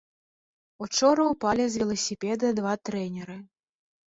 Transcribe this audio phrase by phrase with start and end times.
[0.85, 3.39] Учора упалі з веласіпеда два трэнеры.